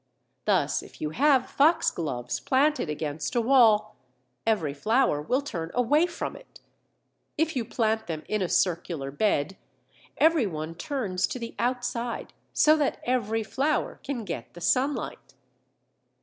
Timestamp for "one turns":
10.47-11.27